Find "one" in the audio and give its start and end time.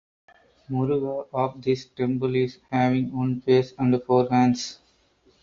3.15-3.39